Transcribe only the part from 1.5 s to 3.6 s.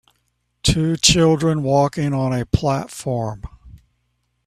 walking on a platform.